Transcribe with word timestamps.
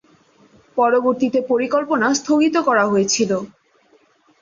পরবর্তীতে 0.77 1.39
পরিকল্পনা 1.51 2.07
স্থগিত 2.19 2.55
করা 2.67 2.83
হয়েছিল। 2.87 3.31